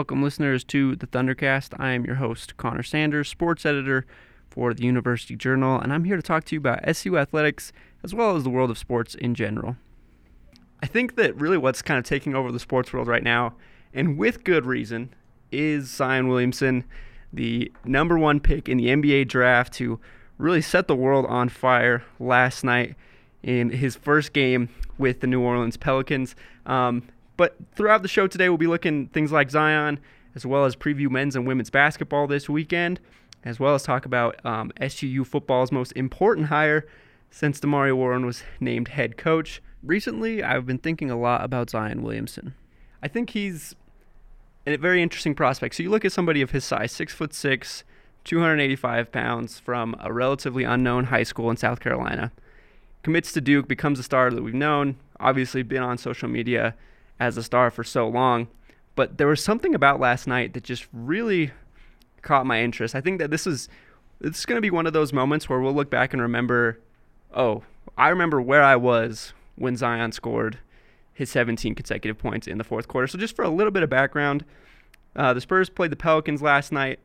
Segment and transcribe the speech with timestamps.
[0.00, 1.78] Welcome, listeners, to the Thundercast.
[1.78, 4.06] I am your host, Connor Sanders, sports editor
[4.48, 7.70] for the University Journal, and I'm here to talk to you about SU athletics
[8.02, 9.76] as well as the world of sports in general.
[10.82, 13.56] I think that really what's kind of taking over the sports world right now,
[13.92, 15.12] and with good reason,
[15.52, 16.84] is Zion Williamson,
[17.30, 20.00] the number one pick in the NBA draft, to
[20.38, 22.96] really set the world on fire last night
[23.42, 26.34] in his first game with the New Orleans Pelicans.
[26.64, 27.02] Um,
[27.40, 29.98] but throughout the show today, we'll be looking things like Zion,
[30.34, 33.00] as well as preview men's and women's basketball this weekend,
[33.44, 36.86] as well as talk about um, SUU football's most important hire
[37.30, 39.62] since Demario Warren was named head coach.
[39.82, 42.52] Recently, I've been thinking a lot about Zion Williamson.
[43.02, 43.74] I think he's
[44.66, 45.76] a very interesting prospect.
[45.76, 47.84] So you look at somebody of his size, six foot six,
[48.24, 52.32] 285 pounds, from a relatively unknown high school in South Carolina.
[53.02, 54.96] Commits to Duke, becomes a star that we've known.
[55.18, 56.74] Obviously, been on social media
[57.20, 58.48] as a star for so long.
[58.96, 61.52] But there was something about last night that just really
[62.22, 62.94] caught my interest.
[62.94, 63.68] I think that this is
[64.20, 66.78] is going to be one of those moments where we'll look back and remember,
[67.32, 67.62] oh,
[67.96, 70.58] I remember where I was when Zion scored
[71.14, 73.06] his 17 consecutive points in the fourth quarter.
[73.06, 74.44] So just for a little bit of background,
[75.16, 76.98] uh, the Spurs played the Pelicans last night.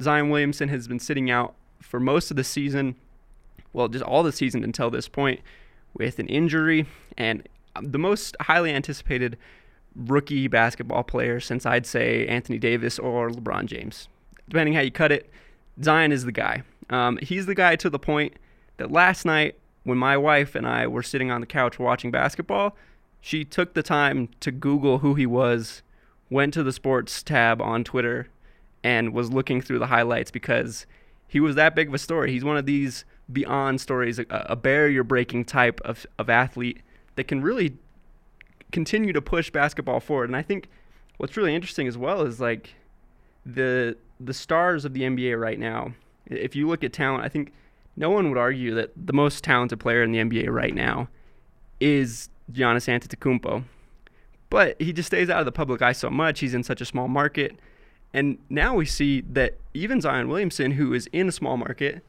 [0.00, 2.96] Zion Williamson has been sitting out for most of the season,
[3.72, 5.40] well, just all the season until this point,
[5.94, 6.86] with an injury.
[7.18, 7.46] And
[7.80, 9.36] the most highly anticipated
[9.94, 14.08] rookie basketball player since I'd say Anthony Davis or LeBron James.
[14.48, 15.30] Depending how you cut it,
[15.82, 16.62] Zion is the guy.
[16.90, 18.34] Um, he's the guy to the point
[18.76, 22.76] that last night, when my wife and I were sitting on the couch watching basketball,
[23.20, 25.82] she took the time to Google who he was,
[26.28, 28.28] went to the sports tab on Twitter,
[28.82, 30.86] and was looking through the highlights because
[31.28, 32.32] he was that big of a story.
[32.32, 36.80] He's one of these beyond stories, a, a barrier breaking type of, of athlete
[37.16, 37.76] that can really
[38.72, 40.28] continue to push basketball forward.
[40.28, 40.68] And I think
[41.16, 42.74] what's really interesting as well is like
[43.44, 45.92] the the stars of the NBA right now.
[46.26, 47.52] If you look at talent, I think
[47.96, 51.08] no one would argue that the most talented player in the NBA right now
[51.80, 53.64] is Giannis Antetokounmpo.
[54.50, 56.40] But he just stays out of the public eye so much.
[56.40, 57.58] He's in such a small market.
[58.12, 62.04] And now we see that even Zion Williamson, who is in a small market,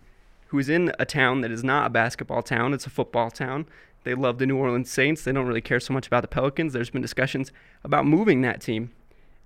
[0.47, 3.67] who is in a town that is not a basketball town, it's a football town,
[4.03, 5.23] they love the New Orleans Saints.
[5.23, 6.73] They don't really care so much about the Pelicans.
[6.73, 7.51] There's been discussions
[7.83, 8.91] about moving that team.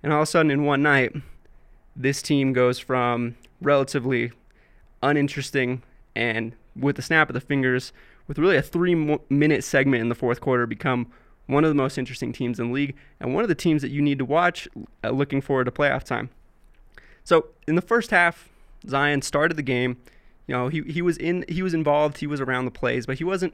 [0.01, 1.13] And all of a sudden, in one night,
[1.95, 4.31] this team goes from relatively
[5.01, 5.81] uninteresting
[6.15, 7.91] and with the snap of the fingers,
[8.27, 8.95] with really a three
[9.29, 11.11] minute segment in the fourth quarter, become
[11.47, 13.91] one of the most interesting teams in the league and one of the teams that
[13.91, 14.67] you need to watch
[15.03, 16.29] uh, looking forward to playoff time.
[17.23, 18.49] So in the first half,
[18.87, 19.97] Zion started the game.
[20.47, 23.17] You know, he, he was in he was involved, he was around the plays, but
[23.17, 23.53] he wasn't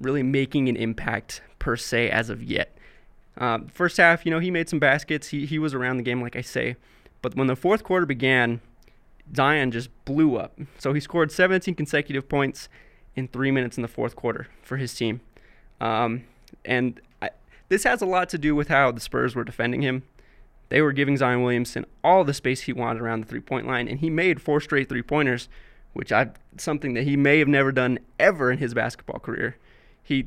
[0.00, 2.76] really making an impact per se as of yet.
[3.38, 5.28] Uh, first half, you know, he made some baskets.
[5.28, 6.76] He he was around the game, like I say,
[7.22, 8.60] but when the fourth quarter began,
[9.34, 10.58] Zion just blew up.
[10.78, 12.68] So he scored 17 consecutive points
[13.14, 15.20] in three minutes in the fourth quarter for his team,
[15.80, 16.24] um,
[16.64, 17.30] and I,
[17.68, 20.02] this has a lot to do with how the Spurs were defending him.
[20.68, 23.98] They were giving Zion Williamson all the space he wanted around the three-point line, and
[24.00, 25.48] he made four straight three-pointers,
[25.92, 29.56] which I something that he may have never done ever in his basketball career.
[30.10, 30.26] He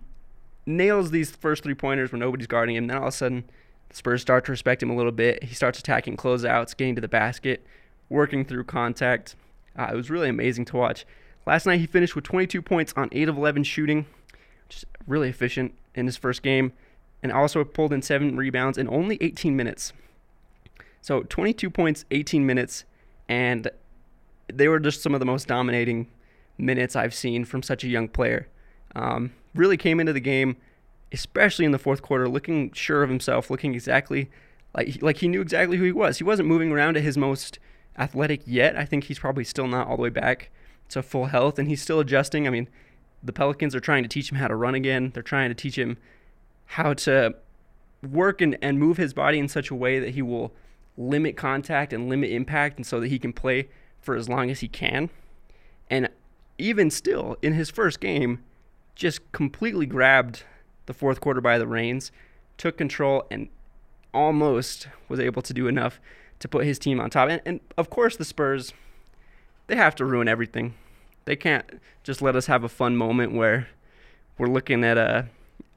[0.65, 2.87] nails these first three pointers when nobody's guarding him.
[2.87, 3.43] Then all of a sudden,
[3.89, 5.43] the Spurs start to respect him a little bit.
[5.43, 7.65] He starts attacking closeouts, getting to the basket,
[8.07, 9.35] working through contact.
[9.77, 11.05] Uh, it was really amazing to watch.
[11.45, 14.05] Last night, he finished with 22 points on 8 of 11 shooting,
[14.69, 16.71] which is really efficient in his first game,
[17.21, 19.91] and also pulled in 7 rebounds in only 18 minutes.
[21.01, 22.85] So 22 points, 18 minutes,
[23.27, 23.69] and
[24.47, 26.07] they were just some of the most dominating
[26.57, 28.47] minutes I've seen from such a young player.
[28.95, 30.57] Um, really came into the game,
[31.11, 34.29] especially in the fourth quarter, looking sure of himself, looking exactly
[34.75, 36.17] like like he knew exactly who he was.
[36.17, 37.59] He wasn't moving around at his most
[37.97, 38.75] athletic yet.
[38.75, 40.49] I think he's probably still not all the way back
[40.89, 42.47] to full health, and he's still adjusting.
[42.47, 42.67] I mean,
[43.23, 45.11] the Pelicans are trying to teach him how to run again.
[45.13, 45.97] They're trying to teach him
[46.65, 47.35] how to
[48.01, 50.53] work and, and move his body in such a way that he will
[50.97, 53.69] limit contact and limit impact, and so that he can play
[54.01, 55.09] for as long as he can.
[55.89, 56.09] And
[56.57, 58.43] even still, in his first game,
[58.95, 60.43] just completely grabbed
[60.85, 62.11] the fourth quarter by the reins,
[62.57, 63.49] took control, and
[64.13, 65.99] almost was able to do enough
[66.39, 67.29] to put his team on top.
[67.29, 68.73] And, and of course, the Spurs,
[69.67, 70.75] they have to ruin everything.
[71.25, 73.69] They can't just let us have a fun moment where
[74.37, 75.27] we're looking at a,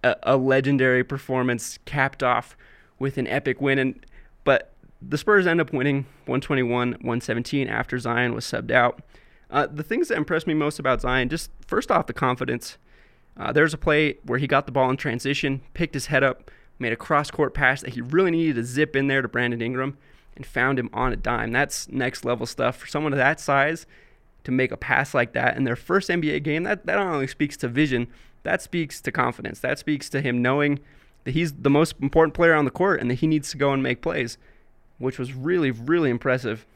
[0.02, 2.56] a, a legendary performance capped off
[2.98, 3.78] with an epic win.
[3.78, 4.06] And
[4.44, 9.02] but the Spurs end up winning 121-117 after Zion was subbed out.
[9.50, 12.78] Uh, the things that impressed me most about Zion, just first off, the confidence.
[13.38, 16.50] Uh, there's a play where he got the ball in transition, picked his head up,
[16.78, 19.60] made a cross court pass that he really needed to zip in there to Brandon
[19.62, 19.96] Ingram.
[20.36, 21.50] and found him on a dime.
[21.50, 23.86] That's next level stuff for someone of that size
[24.44, 26.62] to make a pass like that in their first NBA game.
[26.64, 28.06] That that not only speaks to vision,
[28.42, 29.60] that speaks to confidence.
[29.60, 30.78] That speaks to him knowing
[31.24, 33.72] that he's the most important player on the court and that he needs to go
[33.72, 34.36] and make plays,
[34.98, 36.66] which was really really impressive.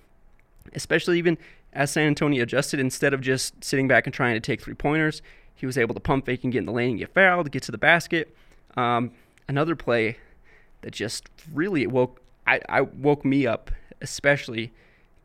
[0.75, 1.37] Especially even
[1.73, 5.23] as San Antonio adjusted, instead of just sitting back and trying to take three pointers,
[5.61, 7.63] he was able to pump fake and get in the lane and get fouled, get
[7.65, 8.35] to the basket.
[8.79, 9.11] Um,
[9.47, 10.17] another play
[10.81, 13.71] that just really woke I, I woke me up,
[14.01, 14.73] especially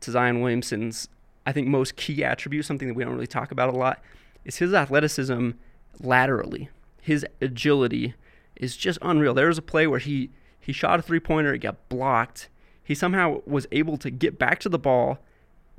[0.00, 1.08] to Zion Williamson's
[1.46, 4.02] I think most key attribute, something that we don't really talk about a lot,
[4.44, 5.52] is his athleticism
[6.00, 6.68] laterally.
[7.00, 8.14] His agility
[8.56, 9.32] is just unreal.
[9.32, 10.28] There was a play where he
[10.60, 12.50] he shot a three pointer, it got blocked.
[12.84, 15.18] He somehow was able to get back to the ball,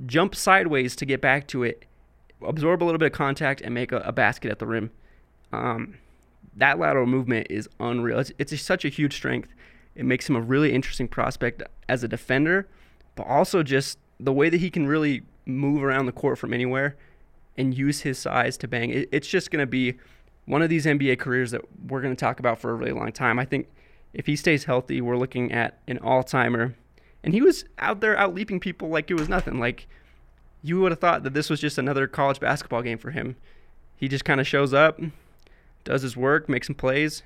[0.04, 1.84] jump sideways to get back to it,
[2.46, 4.90] absorb a little bit of contact, and make a, a basket at the rim.
[5.52, 5.94] Um,
[6.56, 8.18] that lateral movement is unreal.
[8.18, 9.54] It's, it's such a huge strength.
[9.94, 12.68] It makes him a really interesting prospect as a defender,
[13.14, 16.96] but also just the way that he can really move around the court from anywhere
[17.56, 18.90] and use his size to bang.
[18.90, 19.98] It, it's just going to be
[20.46, 23.12] one of these NBA careers that we're going to talk about for a really long
[23.12, 23.38] time.
[23.38, 23.68] I think
[24.14, 26.74] if he stays healthy, we're looking at an all timer.
[27.22, 29.58] And he was out there out leaping people like it was nothing.
[29.58, 29.86] Like
[30.62, 33.36] you would have thought that this was just another college basketball game for him.
[33.96, 35.00] He just kind of shows up,
[35.84, 37.22] does his work, makes some plays,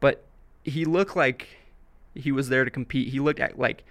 [0.00, 0.24] but
[0.64, 1.48] he looked like
[2.14, 3.08] he was there to compete.
[3.08, 3.84] He looked at like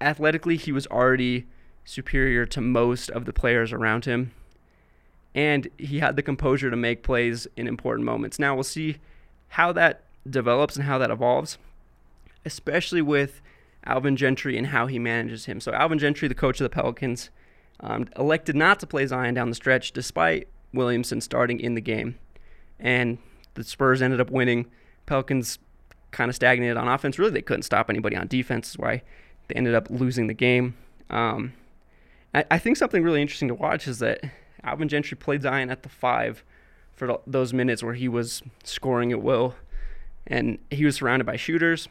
[0.00, 1.46] athletically he was already
[1.84, 4.32] superior to most of the players around him.
[5.34, 8.38] And he had the composure to make plays in important moments.
[8.38, 8.98] Now we'll see
[9.48, 11.58] how that develops and how that evolves,
[12.44, 13.40] especially with
[13.84, 15.60] Alvin Gentry and how he manages him.
[15.60, 17.30] So, Alvin Gentry, the coach of the Pelicans,
[17.82, 22.18] um, elected not to play Zion down the stretch despite Williamson starting in the game.
[22.78, 23.18] And
[23.54, 24.66] the Spurs ended up winning.
[25.06, 25.58] Pelicans
[26.10, 27.18] kind of stagnated on offense.
[27.18, 29.02] Really, they couldn't stop anybody on defense, is why
[29.48, 30.76] they ended up losing the game.
[31.10, 31.54] Um,
[32.32, 34.20] I, I, think something really interesting to watch is that
[34.62, 36.42] Alvin Gentry played Zion at the five
[36.94, 39.54] for those minutes where he was scoring at will,
[40.26, 41.88] and he was surrounded by shooters.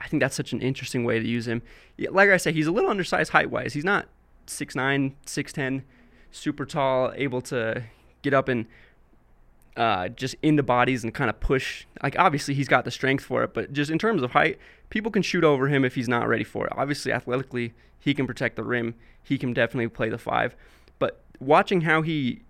[0.00, 1.62] I think that's such an interesting way to use him.
[1.98, 3.72] Like I said, he's a little undersized height wise.
[3.72, 4.06] He's not
[4.48, 5.82] 6'9, 6'10,
[6.30, 7.84] super tall, able to
[8.22, 8.66] get up and
[9.76, 11.86] uh, just into bodies and kind of push.
[12.02, 14.58] Like obviously he's got the strength for it, but just in terms of height,
[14.90, 16.72] people can shoot over him if he's not ready for it.
[16.76, 18.94] Obviously, athletically, he can protect the rim.
[19.22, 20.56] He can definitely play the five.
[20.98, 22.42] But watching how he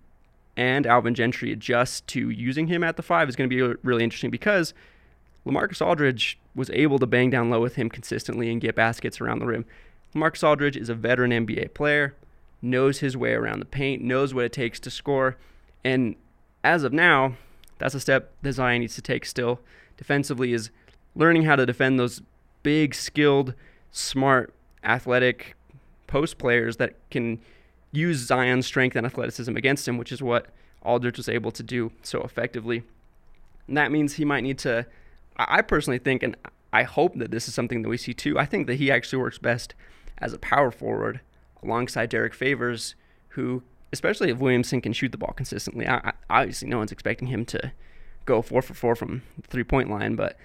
[0.57, 4.03] and Alvin Gentry adjust to using him at the five is going to be really
[4.03, 4.73] interesting because
[5.45, 9.39] LaMarcus Aldridge was able to bang down low with him consistently and get baskets around
[9.39, 9.65] the rim.
[10.15, 12.15] LaMarcus Aldridge is a veteran NBA player,
[12.61, 15.37] knows his way around the paint, knows what it takes to score,
[15.83, 16.15] and
[16.63, 17.35] as of now,
[17.77, 19.59] that's a step that Zion needs to take still
[19.97, 20.69] defensively is
[21.15, 22.21] learning how to defend those
[22.63, 23.53] big, skilled,
[23.91, 24.53] smart,
[24.83, 25.55] athletic
[26.07, 27.39] post players that can
[27.91, 30.47] use Zion's strength and athleticism against him, which is what
[30.81, 32.83] Aldridge was able to do so effectively.
[33.67, 34.85] And that means he might need to,
[35.37, 36.35] I personally think, and
[36.71, 38.37] I hope that this is something that we see too.
[38.37, 39.73] I think that he actually works best
[40.21, 41.21] as a power forward
[41.63, 42.95] alongside Derrick Favors,
[43.29, 45.87] who especially if Williamson can shoot the ball consistently.
[45.87, 47.71] I, I, obviously, no one's expecting him to
[48.25, 50.37] go four for four from the three point line, but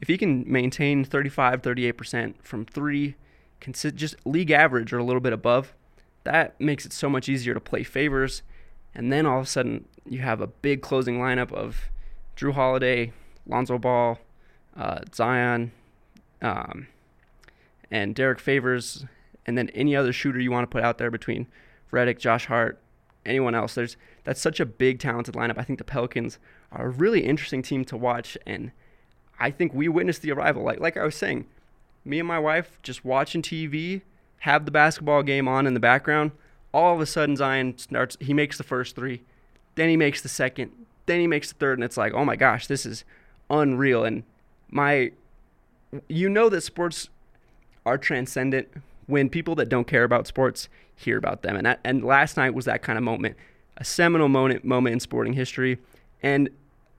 [0.00, 3.16] if he can maintain 35, 38% from three,
[3.60, 5.74] consi- just league average or a little bit above,
[6.24, 8.42] that makes it so much easier to play favors.
[8.94, 11.90] And then all of a sudden, you have a big closing lineup of
[12.36, 13.12] Jrue Holiday,
[13.46, 14.18] Lonzo Ball,
[14.76, 15.72] uh, Zion,
[16.40, 16.86] um,
[17.90, 19.04] and Derrick Favors,
[19.48, 21.46] and then any other shooter you want to put out there between
[21.90, 22.78] Redick, Josh Hart,
[23.24, 23.74] anyone else.
[23.74, 25.56] There's that's such a big talented lineup.
[25.56, 26.38] I think the Pelicans
[26.70, 28.72] are a really interesting team to watch, and
[29.40, 30.62] I think we witnessed the arrival.
[30.62, 31.46] Like like I was saying,
[32.04, 34.02] me and my wife just watching TV,
[34.40, 36.32] have the basketball game on in the background.
[36.74, 38.18] All of a sudden, Zion starts.
[38.20, 39.22] He makes the first three,
[39.76, 40.72] then he makes the second,
[41.06, 43.02] then he makes the third, and it's like, oh my gosh, this is
[43.48, 44.04] unreal.
[44.04, 44.24] And
[44.70, 45.12] my,
[46.06, 47.08] you know that sports
[47.86, 48.68] are transcendent
[49.08, 51.56] when people that don't care about sports hear about them.
[51.56, 53.36] And that, and last night was that kind of moment,
[53.76, 55.78] a seminal moment moment in sporting history,
[56.22, 56.48] and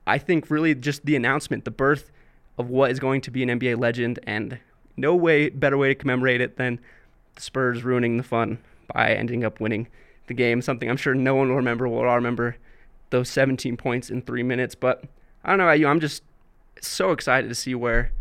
[0.05, 2.11] I think really just the announcement, the birth
[2.57, 4.59] of what is going to be an NBA legend, and
[4.97, 6.79] no way better way to commemorate it than
[7.35, 8.57] the Spurs ruining the fun
[8.93, 9.87] by ending up winning
[10.27, 10.61] the game.
[10.61, 11.87] Something I'm sure no one will remember.
[11.87, 12.57] Will I remember
[13.11, 14.73] those 17 points in three minutes?
[14.73, 15.03] But
[15.43, 15.87] I don't know about you.
[15.87, 16.23] I'm just
[16.81, 18.11] so excited to see where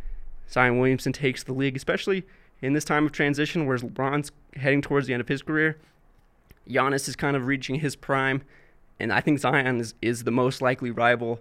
[0.50, 2.24] Zion Williamson takes the league, especially
[2.60, 5.78] in this time of transition where LeBron's heading towards the end of his career.
[6.68, 8.42] Giannis is kind of reaching his prime,
[9.00, 11.40] and I think Zion is, is the most likely rival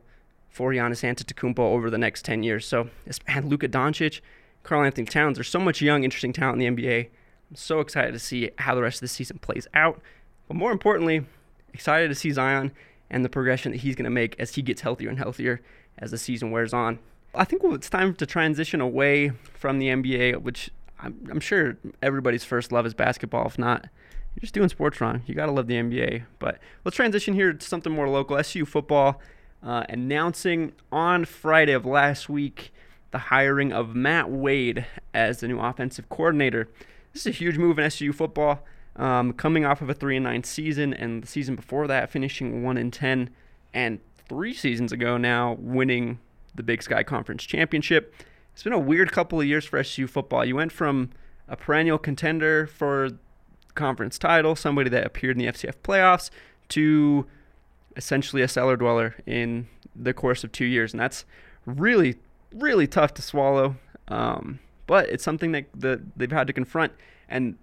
[0.50, 2.65] for Giannis Antetokounmpo over the next 10 years.
[2.65, 2.89] So,
[3.27, 4.21] and Luka Doncic,
[4.63, 7.09] Karl Anthony Towns, there's so much young, interesting talent in the NBA.
[7.50, 10.01] I'm so excited to see how the rest of the season plays out.
[10.47, 11.25] But more importantly,
[11.74, 12.71] excited to see Zion
[13.09, 15.62] and the progression that he's going to make as he gets healthier and healthier
[15.97, 17.00] as the season wears on.
[17.36, 22.44] I think it's time to transition away from the NBA, which I'm, I'm sure everybody's
[22.44, 23.46] first love is basketball.
[23.46, 23.88] If not,
[24.36, 25.22] you're just doing sports wrong.
[25.25, 26.24] You got to love the NBA.
[26.39, 28.38] But let's transition here to something more local.
[28.38, 29.22] SU football
[29.63, 32.72] uh, announcing on Friday of last week
[33.12, 36.68] the hiring of Matt Wade as the new offensive coordinator.
[37.13, 38.63] This is a huge move in SU football.
[38.96, 42.63] Um, coming off of a three and nine season, and the season before that finishing
[42.63, 43.30] one and ten,
[43.74, 46.20] and three seasons ago now winning
[46.56, 48.13] the Big Sky Conference championship.
[48.57, 50.43] It's been a weird couple of years for SU football.
[50.43, 51.11] You went from
[51.47, 53.11] a perennial contender for
[53.75, 56.31] conference title, somebody that appeared in the FCS playoffs,
[56.69, 57.27] to
[57.95, 61.23] essentially a cellar dweller in the course of two years, and that's
[61.67, 62.15] really,
[62.51, 63.75] really tough to swallow.
[64.07, 66.93] Um, but it's something that the, they've had to confront,
[67.29, 67.59] and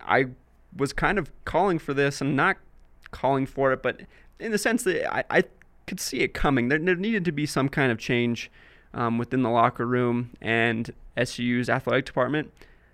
[0.00, 0.28] I
[0.74, 2.56] was kind of calling for this and not
[3.10, 4.00] calling for it, but
[4.40, 5.44] in the sense that I, I
[5.86, 6.70] could see it coming.
[6.70, 8.50] There, there needed to be some kind of change
[8.94, 10.92] um, within the locker room, and
[11.22, 12.52] SU's athletic department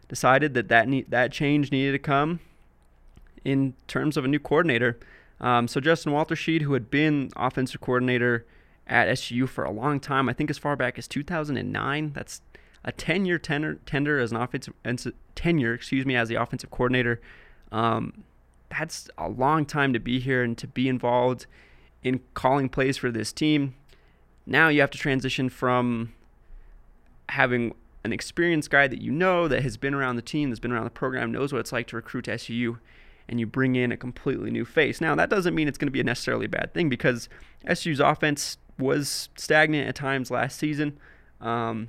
[0.09, 2.41] decided that that, need, that change needed to come
[3.45, 4.99] in terms of a new coordinator.
[5.41, 8.47] Um, so Justin Walterscheid, who had been offensive coordinator
[8.87, 12.13] at SU for a long time, I think as far back as 2009.
[12.15, 12.41] That's
[12.85, 14.75] a 10-year tender, tender as an offensive
[15.35, 17.21] tenure, excuse me, as the offensive coordinator.
[17.73, 18.25] Um,
[18.71, 21.47] that's a long time to be here and to be involved
[22.03, 23.75] in calling plays for this team.
[24.47, 26.13] Now you have to transition from
[27.31, 27.75] having
[28.05, 30.85] an experienced guy that you know that has been around the team, that's been around
[30.85, 32.79] the program, knows what it's like to recruit to SU,
[33.29, 35.01] and you bring in a completely new face.
[35.01, 37.29] Now that doesn't mean it's going to be a necessarily bad thing because
[37.73, 40.99] SU's offense was stagnant at times last season.
[41.41, 41.89] Um,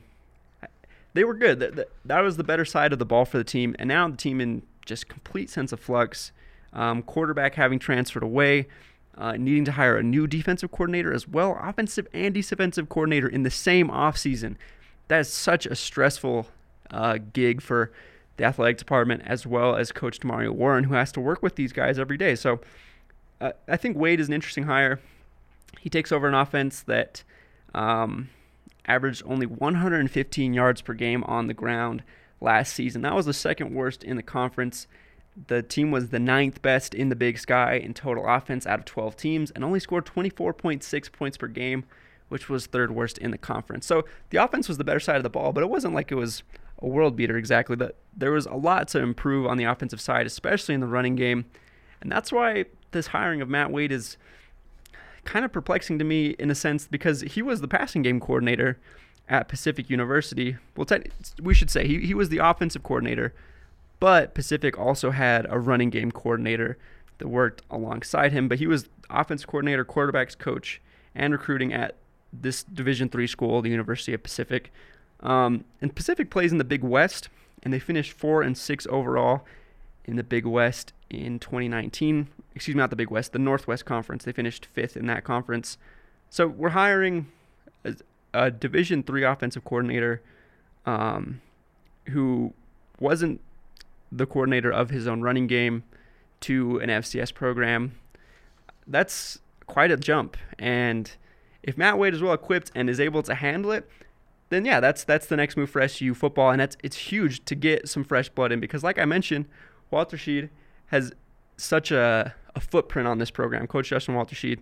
[1.14, 1.60] they were good.
[1.60, 4.18] That, that, was the better side of the ball for the team, and now the
[4.18, 6.32] team in just complete sense of flux.
[6.74, 8.68] Um, quarterback having transferred away,
[9.18, 13.44] uh, needing to hire a new defensive coordinator as well, offensive and defensive coordinator in
[13.44, 14.56] the same offseason.
[15.08, 16.48] That is such a stressful
[16.92, 17.92] uh, gig for
[18.38, 21.72] the athletic department as well as Coach Mario Warren, who has to work with these
[21.72, 22.36] guys every day.
[22.36, 22.60] So
[23.40, 25.00] uh, I think Wade is an interesting hire.
[25.80, 27.24] He takes over an offense that
[27.74, 28.30] um,
[28.88, 32.04] averaged only 115 yards per game on the ground
[32.42, 33.02] last season.
[33.02, 34.88] That was the second worst in the conference.
[35.48, 38.86] The team was the ninth best in the Big Sky in total offense out of
[38.86, 41.84] 12 teams and only scored 24.6 points per game,
[42.30, 43.86] which was third worst in the conference.
[43.86, 46.16] So the offense was the better side of the ball, but it wasn't like it
[46.16, 46.44] was
[46.80, 47.76] a world beater exactly.
[47.76, 51.16] But there was a lot to improve on the offensive side, especially in the running
[51.16, 51.46] game,
[52.02, 54.18] and that's why this hiring of Matt Wade is
[55.26, 58.80] kind of perplexing to me in a sense because he was the passing game coordinator
[59.28, 60.58] at Pacific University.
[60.76, 60.88] Well,
[61.42, 63.34] we should say he, he was the offensive coordinator,
[64.00, 66.78] but Pacific also had a running game coordinator
[67.18, 68.48] that worked alongside him.
[68.48, 70.82] But he was offense coordinator, quarterbacks coach,
[71.14, 71.96] and recruiting at
[72.34, 74.72] this Division three school, the University of Pacific.
[75.22, 77.30] Um, and Pacific plays in the Big West,
[77.64, 79.46] and they finished four and six overall
[80.04, 82.28] in the Big West in 2019.
[82.54, 84.24] Excuse me, not the Big West, the Northwest Conference.
[84.24, 85.78] They finished fifth in that conference.
[86.30, 87.28] So we're hiring
[87.84, 87.96] a,
[88.34, 90.22] a Division three offensive coordinator
[90.86, 91.42] um,
[92.10, 92.54] who
[93.00, 93.42] wasn't
[94.16, 95.84] the coordinator of his own running game
[96.42, 97.94] to an FCS program.
[98.88, 100.38] That's quite a jump.
[100.60, 101.12] And
[101.64, 103.90] if Matt Wade is well equipped and is able to handle it,
[104.50, 107.56] then yeah, that's that's the next move for SU football, and that's it's huge to
[107.56, 109.46] get some fresh blood in because, like I mentioned,
[109.92, 110.50] Walterscheid
[110.88, 111.14] has
[111.58, 113.66] such a, a footprint on this program.
[113.66, 114.60] Coach Justin Walterscheid,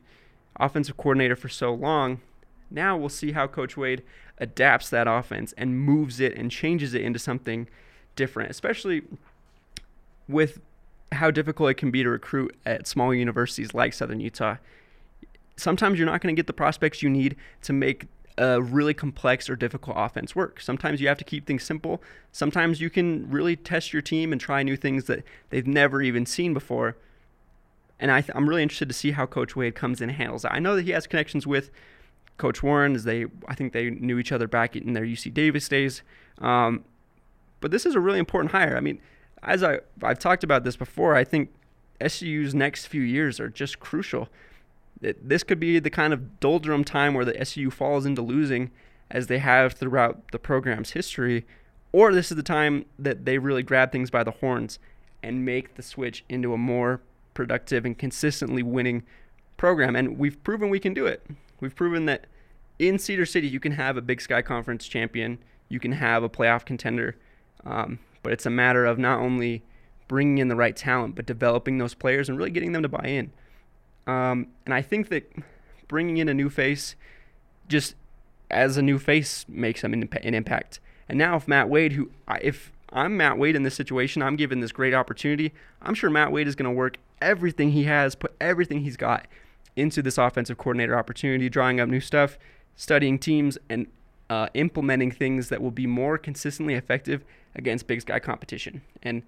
[0.58, 2.22] offensive coordinator for so long.
[2.72, 4.04] Now we'll see how Coach Wade
[4.38, 7.68] adapts that offense and moves it and changes it into something
[8.16, 9.04] different, especially
[10.28, 10.60] with
[11.12, 14.56] how difficult it can be to recruit at small universities like Southern Utah.
[15.56, 19.50] Sometimes you're not going to get the prospects you need to make a really complex
[19.50, 20.60] or difficult offense work.
[20.60, 22.02] Sometimes you have to keep things simple.
[22.32, 26.26] Sometimes you can really test your team and try new things that they've never even
[26.26, 26.98] seen before.
[28.00, 30.54] And I am really interested to see how Coach Wade comes in and handles that.
[30.54, 31.70] I know that he has connections with
[32.38, 35.70] Coach Warren, as they I think they knew each other back in their UC Davis
[35.70, 36.02] days.
[36.40, 36.84] Um,
[37.62, 38.76] but this is a really important hire.
[38.76, 39.00] I mean,
[39.46, 41.50] as I I've talked about this before, I think
[42.06, 44.30] SU's next few years are just crucial
[45.04, 48.72] it, this could be the kind of doldrum time where the SU falls into losing
[49.12, 51.46] as they have throughout the program's history,
[51.92, 54.80] or this is the time that they really grab things by the horns
[55.22, 57.02] and make the switch into a more
[57.34, 59.04] productive and consistently winning
[59.58, 59.96] program.
[59.96, 61.26] And we've proven we can do it.
[61.60, 62.26] We've proven that
[62.80, 65.38] in Cedar City, you can have a Big Sky Conference champion,
[65.70, 67.16] you can have a playoff contender,
[67.66, 69.62] um, but it's a matter of not only
[70.08, 73.06] bringing in the right talent, but developing those players and really getting them to buy
[73.06, 73.32] in.
[74.08, 75.32] Um, and I think that
[75.88, 76.96] bringing in a new face,
[77.68, 77.96] just
[78.50, 80.80] as a new face, makes them an, an impact.
[81.08, 82.12] And now, if Matt Wade, who
[82.42, 85.54] if I'm Matt Wade in this situation, I'm given this great opportunity.
[85.82, 89.28] I'm sure Matt Wade is going to work everything he has, put everything he's got
[89.76, 92.38] into this offensive coordinator opportunity, drawing up new stuff,
[92.76, 93.88] studying teams, and
[94.30, 97.24] uh, implementing things that will be more consistently effective
[97.56, 98.82] against Big Sky competition.
[99.02, 99.24] And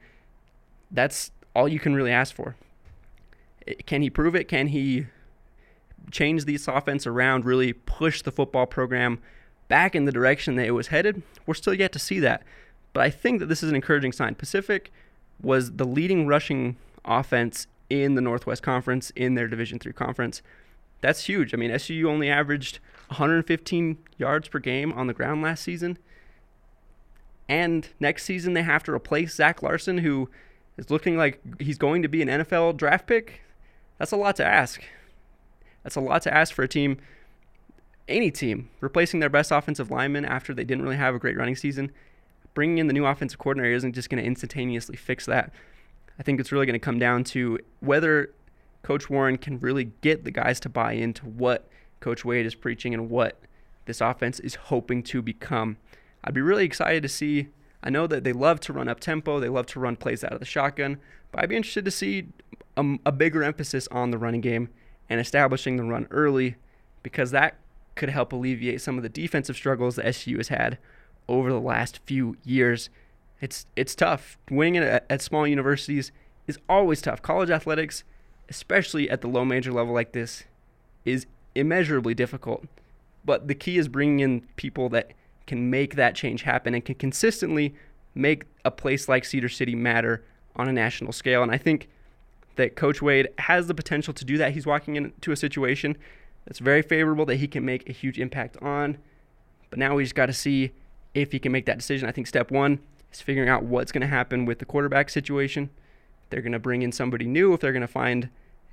[0.92, 2.56] that's all you can really ask for.
[3.86, 4.48] Can he prove it?
[4.48, 5.08] Can he
[6.12, 9.20] change this offense around, really push the football program
[9.68, 11.24] back in the direction that it was headed?
[11.46, 12.44] We're still yet to see that.
[12.94, 14.36] But I think that this is an encouraging sign.
[14.36, 14.92] Pacific
[15.42, 20.42] was the leading rushing offense in the Northwest Conference in their Division Three conference.
[21.02, 21.54] That's huge.
[21.54, 22.80] I mean, SUU only averaged
[23.10, 25.98] 115 yards per game on the ground last season.
[27.48, 30.30] And next season, they have to replace Zach Larson, who
[30.78, 33.42] is looking like he's going to be an NFL draft pick.
[33.98, 34.82] That's a lot to ask.
[35.84, 36.98] That's a lot to ask for a team,
[38.08, 41.56] any team, replacing their best offensive lineman after they didn't really have a great running
[41.56, 41.92] season.
[42.56, 45.54] Bringing in the new offensive coordinator isn't just going to instantaneously fix that.
[46.18, 48.32] I think it's really going to come down to whether
[48.82, 51.68] Coach Warren can really get the guys to buy into what
[52.00, 53.40] Coach Wade is preaching and what
[53.86, 55.78] this offense is hoping to become.
[56.26, 57.48] I'd be really excited to see.
[57.84, 60.34] I know that they love to run up tempo, they love to run plays out
[60.34, 60.98] of the shotgun,
[61.32, 62.30] but I'd be interested to see
[62.76, 64.70] a, a bigger emphasis on the running game
[65.08, 66.56] and establishing the run early
[67.04, 67.58] because that
[67.96, 70.80] could help alleviate some of the defensive struggles that SU has had
[71.28, 72.90] over the last few years.
[73.40, 74.38] It's it's tough.
[74.50, 76.12] Winning at, at small universities
[76.48, 77.22] is always tough.
[77.22, 78.04] College athletics,
[78.50, 80.44] especially at the low major level like this,
[81.06, 82.66] is immeasurably difficult.
[83.24, 85.12] But the key is bringing in people that
[85.48, 87.76] can make that change happen and can consistently
[88.14, 90.24] make a place like Cedar City matter
[90.56, 91.44] on a national scale.
[91.44, 91.90] And I think
[92.56, 94.54] that Coach Wade has the potential to do that.
[94.54, 95.98] He's walking into a situation
[96.46, 98.98] that's very favorable that he can make a huge impact on.
[99.70, 100.72] But now we just got to see
[101.14, 102.08] if he can make that decision.
[102.08, 102.80] I think step one
[103.12, 105.70] is figuring out what's going to happen with the quarterback situation.
[106.30, 108.30] They're going to bring in somebody new if they're going to find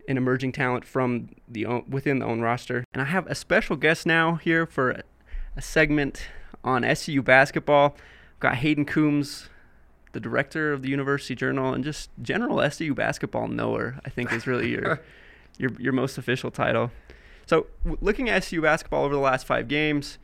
[0.09, 2.85] an emerging talent from the within the own roster.
[2.93, 5.03] And I have a special guest now here for
[5.57, 6.27] a segment
[6.65, 7.97] on SU basketball.
[8.35, 9.49] I've got Hayden Coombs,
[10.13, 14.01] the director of the University Journal, and just general SU basketball knower.
[14.05, 15.01] I think is really your
[15.59, 16.91] your your most official title.
[17.47, 17.67] So,
[18.01, 20.19] looking at SU basketball over the last five games,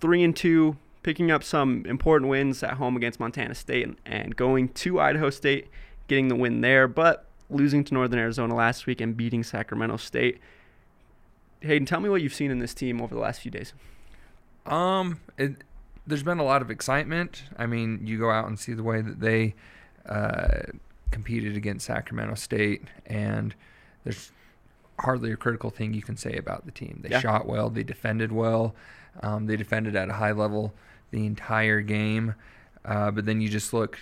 [0.00, 4.36] three and two, picking up some important wins at home against Montana State and, and
[4.36, 5.68] going to Idaho State,
[6.08, 10.38] getting the win there, but losing to Northern Arizona last week and beating Sacramento State.
[11.60, 13.74] Hayden, tell me what you've seen in this team over the last few days.
[14.70, 15.56] Um, it,
[16.06, 17.42] there's been a lot of excitement.
[17.56, 19.54] I mean, you go out and see the way that they
[20.06, 20.62] uh,
[21.10, 23.54] competed against Sacramento State, and
[24.04, 24.32] there's
[25.00, 27.00] hardly a critical thing you can say about the team.
[27.02, 27.20] They yeah.
[27.20, 28.74] shot well, they defended well,
[29.22, 30.74] um, they defended at a high level
[31.10, 32.34] the entire game.
[32.84, 33.98] Uh, but then you just look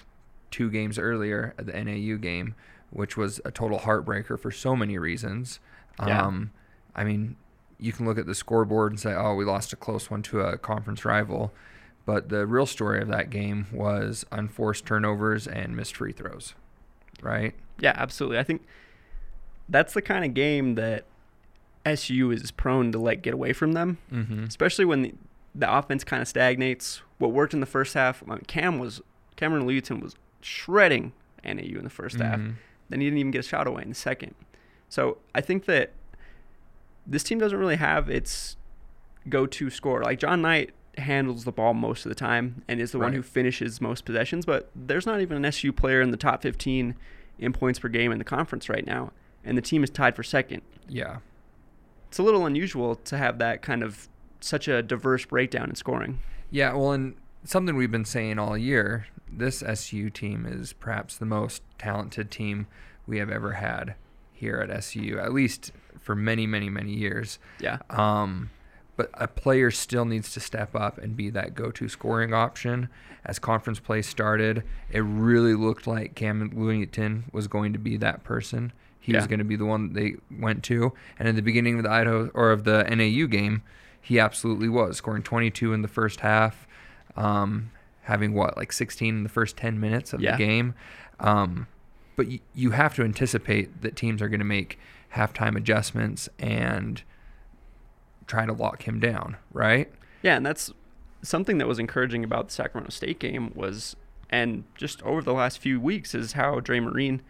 [0.51, 2.55] two games earlier at the NAU game,
[2.91, 5.61] which was a total heartbreaker for so many reasons.
[5.99, 6.23] Yeah.
[6.23, 6.53] Um,
[6.95, 7.37] I mean,
[7.79, 10.41] you can look at the scoreboard and say, oh, we lost a close one to
[10.41, 11.53] a conference rival.
[12.05, 16.55] But the real story of that game was unforced turnovers and missed free throws,
[17.21, 17.55] right?
[17.79, 18.39] Yeah, absolutely.
[18.39, 18.63] I think
[19.69, 21.05] that's the kind of game that
[21.85, 24.45] SU is prone to let get away from them, mm-hmm.
[24.45, 25.15] especially when the,
[25.55, 27.03] the offense kind of stagnates.
[27.19, 29.03] What worked in the first half, Cam was
[29.37, 31.13] Cameron Oluyitan was shredding
[31.45, 32.23] NAU in the 1st mm-hmm.
[32.23, 32.41] half.
[32.89, 34.35] Then he didn't even get a shot away in the second.
[34.89, 35.93] So I think that
[37.09, 38.57] this team doesn't really have its
[39.29, 40.05] go-to scorer.
[40.05, 43.07] Like John Knight handles the ball most of the time and is the right.
[43.07, 46.43] one who finishes most possessions, but there's not even an SU player in the top
[46.43, 46.95] 15
[47.39, 49.13] in points per game in the conference right now,
[49.45, 50.63] and the team is tied for second.
[50.89, 51.19] Yeah.
[52.09, 54.09] It's a little unusual to have that kind of
[54.41, 56.21] such a diverse breakdown in scoring.
[56.51, 61.27] Yeah, well, and something we've been saying all year, this SU team is perhaps the
[61.27, 62.67] most talented team
[63.07, 63.95] we have ever had
[64.39, 67.39] here at SU, at least for many, many, many years.
[67.61, 67.79] Yeah.
[67.91, 68.51] Um,
[68.97, 72.89] but a player still needs to step up and be that go-to scoring option.
[73.25, 78.25] As conference play started, it really looked like Cam Oluyitan was going to be that
[78.25, 78.73] person.
[78.99, 79.19] He yeah.
[79.19, 80.93] was going to be the one they went to.
[81.19, 83.63] And in the beginning of the Idaho or of the NAU game,
[84.01, 86.67] he absolutely was scoring 22 in the first half,
[87.17, 87.71] um,
[88.03, 90.33] having what like 16 in the first 10 minutes of yeah.
[90.33, 90.75] the game.
[91.21, 91.67] Um,
[92.19, 94.77] but you have to anticipate that teams are going to make
[95.15, 97.03] halftime adjustments and
[98.27, 99.89] try to lock him down, right?
[100.21, 100.73] Yeah, and that's
[101.23, 103.95] something that was encouraging about the Sacramento State game was
[104.31, 107.23] and just over the last few weeks is how Dre Marin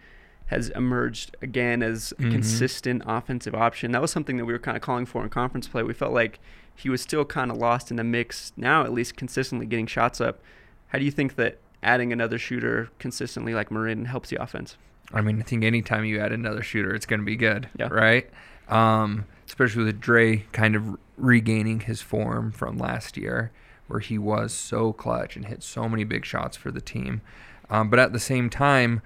[0.47, 2.33] has emerged again as a Mhm.
[2.33, 3.93] consistent offensive option.
[3.93, 5.83] That was something that we were kind of calling for in conference play.
[5.83, 6.41] We felt like
[6.75, 8.53] he was still kind of lost in the mix.
[8.57, 10.41] Now, at least consistently getting shots up.
[10.89, 14.77] How do you think that adding another shooter consistently like Marin helps the offense?
[15.13, 17.89] I mean, I think anytime you add another shooter, it's going to be good, Yeah.
[17.89, 18.29] right?
[18.69, 23.51] Um, especially with Dre kind of regaining his form from last year,
[23.87, 27.23] where he was so clutch and hit so many big shots for the team.
[27.71, 29.01] Um, but at the same time,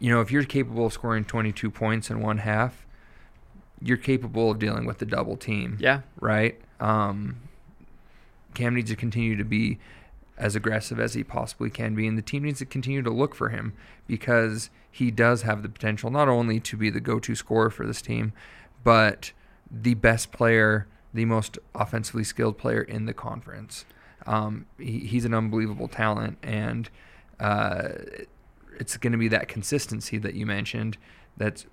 [0.00, 2.84] you know, if you're capable of scoring 22 points in one half,
[3.80, 6.60] you're capable of dealing with the double team Yeah, right?
[6.80, 7.36] Um,
[8.54, 9.78] Cam needs to continue to be
[10.42, 13.32] as aggressive as he possibly can be, and the team needs to continue to look
[13.32, 13.72] for him
[14.08, 18.02] because he does have the potential not only to be the go-to scorer for this
[18.02, 18.32] team,
[18.82, 19.30] but
[19.70, 23.84] the best player, the most offensively skilled player in the conference.
[24.26, 26.90] Um, he, he's an unbelievable talent, and
[27.38, 27.90] uh,
[28.80, 30.98] it's going to be that consistency that you mentioned
[31.36, 31.64] that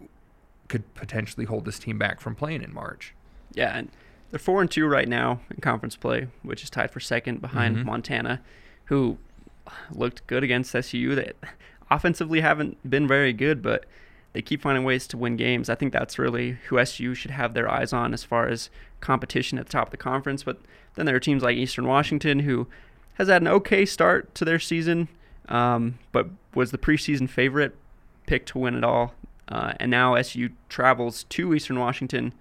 [0.68, 3.16] could potentially hold this team back from playing in March.
[3.54, 3.90] yeah, and
[4.32, 7.78] they're four and two right now in conference play, which is tied for second behind
[7.78, 7.86] Mhm.
[7.86, 8.42] Montana,
[8.86, 9.18] who
[9.92, 11.16] looked good against SU.
[11.16, 11.34] They
[11.92, 13.86] offensively haven't been very good, but
[14.34, 15.70] they keep finding ways to win games.
[15.70, 18.70] I think that's really who SU should have their eyes on as far as
[19.02, 20.44] competition at the top of the conference.
[20.44, 20.60] But
[20.96, 22.68] then there are teams like Eastern Washington who
[23.16, 25.08] has had an okay start to their season,
[25.48, 27.76] um, but was the preseason favorite,
[28.28, 29.14] pick to win it all.
[29.48, 32.34] Uh, and now SU travels to Eastern Washington.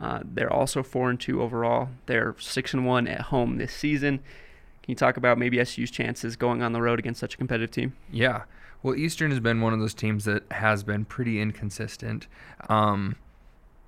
[0.00, 1.90] Uh, they're also four and two overall.
[2.06, 4.18] They're six and one at home this season.
[4.82, 7.70] Can you talk about maybe SU's chances going on the road against such a competitive
[7.70, 7.94] team?
[8.10, 8.44] Yeah.
[8.82, 12.26] Well, Eastern has been one of those teams that has been pretty inconsistent.
[12.70, 13.16] Um,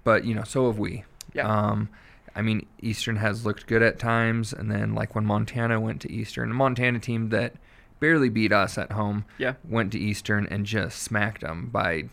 [0.05, 1.05] but, you know, so have we.
[1.33, 1.49] Yeah.
[1.49, 1.89] Um,
[2.37, 4.53] I mean, Eastern has looked good at times.
[4.53, 7.55] And then, like when Montana went to Eastern, a Montana team that
[8.01, 9.55] barely beat us at home Yeah.
[9.67, 12.05] went to Eastern and just smacked them by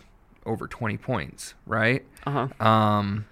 [0.45, 2.05] over 20 points, right?
[2.25, 2.65] Uh huh.
[2.65, 3.25] Um,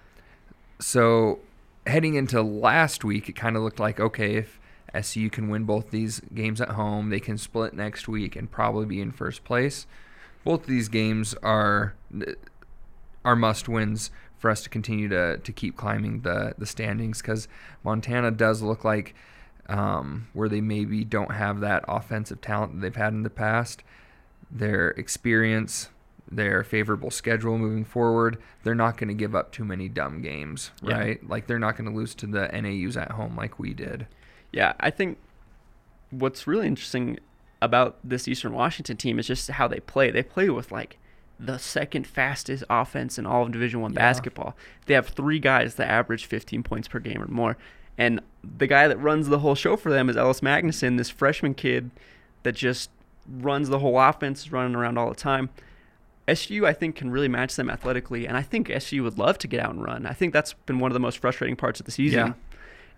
[0.80, 1.40] so
[1.86, 4.60] heading into last week, it kind of looked like okay, if
[4.94, 8.86] SU can win both these games at home, they can split next week and probably
[8.86, 9.86] be in first place.
[10.44, 11.94] Both of these games are
[13.24, 17.48] are must wins for us to continue to to keep climbing the the standings because
[17.84, 19.14] Montana does look like
[19.68, 23.82] um, where they maybe don't have that offensive talent that they've had in the past.
[24.50, 25.90] Their experience,
[26.30, 30.70] their favorable schedule moving forward, they're not going to give up too many dumb games,
[30.82, 30.98] Yeah.
[30.98, 31.28] right?
[31.28, 34.06] Like they're not going to lose to the NAUs at home like we did.
[34.52, 35.18] Yeah, I think
[36.10, 37.18] what's really interesting
[37.60, 40.10] about this Eastern Washington team is just how they play.
[40.10, 40.98] They play with like
[41.40, 43.98] the second fastest offense in all of Division One Yeah.
[44.00, 44.56] basketball.
[44.86, 47.56] They have three guys that average 15 points per game or more,
[47.96, 51.54] and the guy that runs the whole show for them is Ellis Magnuson, this freshman
[51.54, 51.90] kid
[52.42, 52.90] that just
[53.28, 55.50] runs the whole offense, is running around all the time.
[56.28, 59.48] SU, I think, can really match them athletically, and I think SU would love to
[59.48, 60.06] get out and run.
[60.06, 62.32] I think that's been one of the most frustrating parts of the season, Yeah.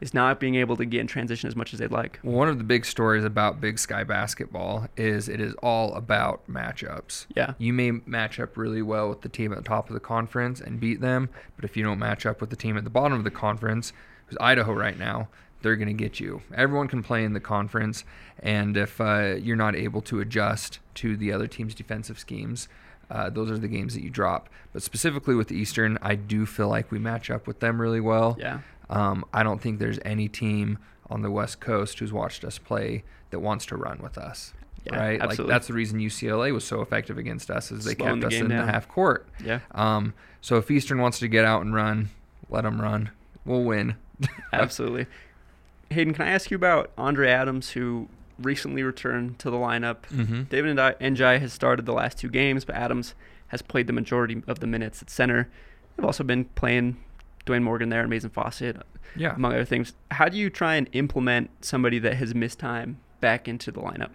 [0.00, 2.18] is not being able to get in transition as much as they'd like.
[2.22, 7.26] One of the big stories about Big Sky basketball is it is all about matchups.
[7.36, 7.52] Yeah.
[7.58, 10.60] You may match up really well with the team at the top of the conference
[10.60, 13.16] and beat them, but if you don't match up with the team at the bottom
[13.18, 13.92] of the conference,
[14.26, 15.28] who's Idaho right now,
[15.62, 16.40] they're going to get you.
[16.54, 18.04] Everyone can play in the conference,
[18.38, 22.66] and if uh, you're not able to adjust to the other team's defensive schemes,
[23.10, 24.48] uh, those are the games that you drop.
[24.72, 28.36] But specifically with Eastern, I do feel like we match up with them really well.
[28.38, 28.60] Yeah.
[28.88, 33.02] Um, I don't think there's any team on the West Coast who's watched us play
[33.30, 34.52] that wants to run with us.
[34.86, 35.20] Yeah, right?
[35.20, 35.44] absolutely.
[35.44, 38.36] Like that's the reason UCLA was so effective against us is they Slowing kept the
[38.36, 38.66] us in down.
[38.66, 39.26] the half court.
[39.44, 39.60] Yeah.
[39.72, 42.08] Um, so if Eastern wants to get out and run,
[42.48, 43.10] let them run.
[43.44, 43.96] We'll win.
[44.52, 45.06] Absolutely.
[45.90, 48.08] Hayden, can I ask you about Andre Adams, who
[48.42, 50.02] recently returned to the lineup?
[50.12, 50.42] Mm-hmm.
[50.44, 53.14] David and Njai has started the last two games, but Adams
[53.48, 55.48] has played the majority of the minutes at center.
[55.96, 56.96] They've also been playing
[57.46, 58.80] Dwayne Morgan there and Maizen Fausett,
[59.16, 59.34] Yeah.
[59.34, 59.94] among other things.
[60.12, 64.10] How do you try and implement somebody that has missed time back into the lineup?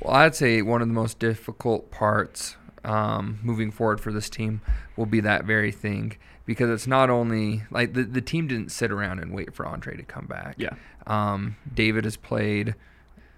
[0.00, 4.60] Well, I'd say one of the most difficult parts um, moving forward for this team
[4.96, 8.92] will be that very thing because it's not only like the, the team didn't sit
[8.92, 10.54] around and wait for Andre to come back.
[10.58, 10.74] Yeah.
[11.06, 12.74] Um, David has played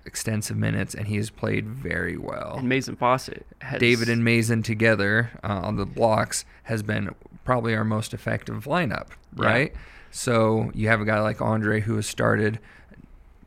[0.08, 2.56] extensive minutes and he has played very well.
[2.58, 7.74] And Maizen Fausett has David and Mason together uh, on the blocks has been probably
[7.76, 9.46] our most effective lineup, Yeah.
[9.46, 9.72] right?
[10.10, 12.58] So you have a guy like Andre who has started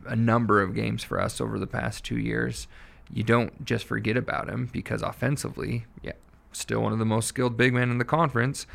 [0.06, 2.68] a number of games for us over the past two years.
[3.14, 6.14] You don't just forget about him because offensively, yeah,
[6.54, 8.66] still one of the most skilled big men in the conference.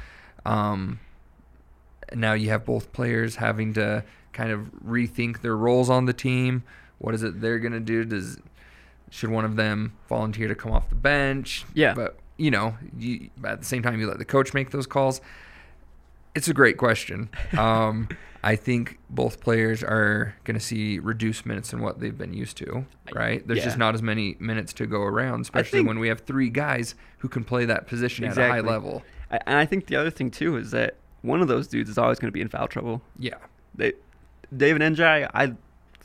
[0.44, 1.00] Um,
[2.14, 6.62] now you have both players having to kind of rethink their roles on the team.
[6.98, 8.04] What is it they're going to do?
[8.04, 8.38] Does
[9.10, 11.64] Should one of them volunteer to come off the bench?
[11.74, 11.94] Yeah.
[11.94, 15.20] But, you know, you, at the same time, you let the coach make those calls.
[16.34, 17.28] It's a great question.
[17.58, 18.08] Um,
[18.44, 22.56] I think both players are going to see reduced minutes than what they've been used
[22.58, 23.44] to, right?
[23.44, 23.64] There's Yeah.
[23.64, 26.94] just not as many minutes to go around, especially think- when we have three guys
[27.18, 29.02] who can play that position at a high level.
[29.32, 31.98] I- And I think the other thing too is that one of those dudes is
[31.98, 33.02] always going to be in foul trouble.
[33.18, 33.34] Yeah.
[33.74, 33.94] They,
[34.56, 35.54] David Njai, I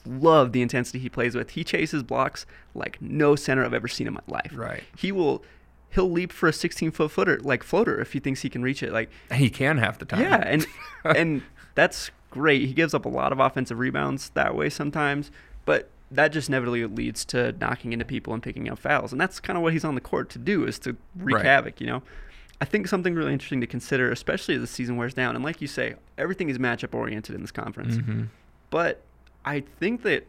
[0.05, 1.51] love the intensity he plays with.
[1.51, 4.51] He chases blocks like no center I've ever seen in my life.
[4.53, 4.83] Right.
[4.97, 5.43] He will,
[5.91, 8.81] he'll leap for a 16 foot footer like floater if he thinks he can reach
[8.83, 8.91] it.
[8.91, 10.21] Like He can half the time.
[10.21, 10.65] yeah, and
[11.05, 11.41] and
[11.75, 12.61] that's great.
[12.67, 15.31] He gives up a lot of offensive rebounds that way sometimes,
[15.65, 19.39] but that just inevitably leads to knocking into people and picking up fouls, and that's
[19.39, 21.45] kind of what he's on the court to do is to wreak Right.
[21.45, 21.79] havoc.
[21.79, 22.03] You know,
[22.59, 25.61] I think something really interesting to consider, especially as the season wears down, and like
[25.61, 27.95] you say, everything is matchup oriented in this conference.
[27.97, 28.27] Mhm.
[28.69, 29.01] But
[29.45, 30.27] I think that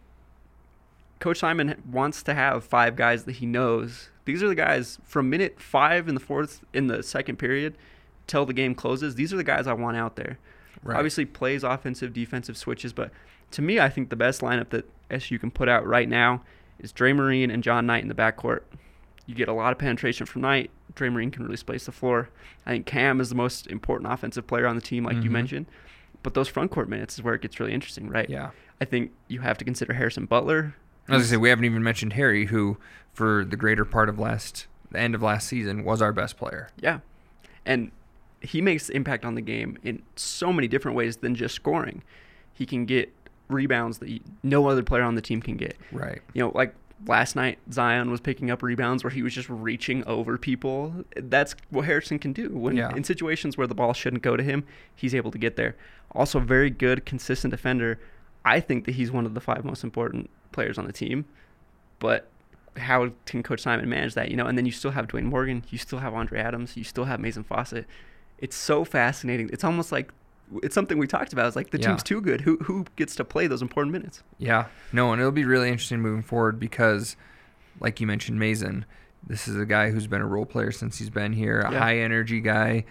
[1.21, 4.09] Coach Simon wants to have five guys that he knows.
[4.25, 7.77] These are the guys from minute five in the fourth in the second period
[8.27, 9.15] till the game closes.
[9.15, 10.39] These are the guys I want out there.
[10.83, 10.97] Right.
[10.97, 13.11] Obviously plays offensive, defensive switches, but
[13.53, 16.43] to me, I think the best lineup that SU can put out right now
[16.79, 18.61] is Dre Marin and John Knight in the backcourt.
[19.27, 20.71] You get a lot of penetration from Knight.
[20.95, 22.31] Dre Marin can really space the floor.
[22.67, 25.33] I think Cam is the most important offensive player on the team, like you Mhm.
[25.33, 25.67] mentioned.
[26.23, 28.29] But those front court minutes is where it gets really interesting, right?
[28.29, 28.51] Yeah.
[28.83, 30.75] I think you have to consider Harrison Butler.
[31.09, 32.79] As I say, we haven't even mentioned Harry, who
[33.13, 36.69] for the greater part of last, the end of last season, was our best player.
[36.81, 36.99] Yeah.
[37.65, 37.93] And
[38.41, 42.03] he makes impact on the game in so many different ways than just scoring.
[42.53, 43.13] He can get
[43.47, 45.77] rebounds that no other player on the team can get.
[45.93, 46.21] Right.
[46.35, 46.75] You know, like
[47.07, 51.05] last night, Zion was picking up rebounds where he was just reaching over people.
[51.15, 52.49] That's what Harrison can do.
[52.49, 52.93] When Yeah.
[52.97, 55.77] in situations where the ball shouldn't go to him, he's able to get there.
[56.11, 58.01] Also, very good, consistent defender.
[58.45, 61.25] I think that he's one of the five most important players on the team.
[61.99, 62.29] But
[62.77, 64.31] how can Coach Simon manage that?
[64.31, 66.85] You know, and then you still have Dwayne Morgan, you still have Andre Adams, you
[66.85, 67.85] still have Maizen Fausett.
[68.39, 69.51] It's so fascinating.
[69.53, 70.11] It's almost like
[70.63, 71.47] it's something we talked about.
[71.47, 71.89] It's like the Yeah.
[71.89, 72.41] team's too good.
[72.43, 74.23] Who who gets to play those important minutes?
[74.39, 74.67] Yeah.
[74.93, 77.17] No, and it'll be really interesting moving forward because,
[77.81, 78.85] like you mentioned, Mason,
[79.27, 81.79] this is a guy who's been a role player since he's been here, a Yeah.
[81.79, 82.85] high energy guy,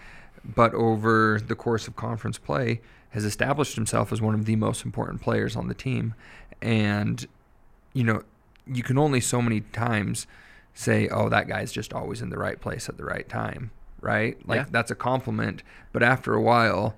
[0.46, 2.82] but over the course of conference play
[3.12, 6.14] has established himself as one of the most important players on the team.
[6.62, 7.26] And,
[7.94, 8.24] you know,
[8.66, 10.28] you can only so many times
[10.74, 14.38] say, oh, that guy's just always in the right place at the right time, right?
[14.48, 14.66] Like, Yeah.
[14.72, 15.64] that's a compliment.
[15.92, 16.96] But after a while,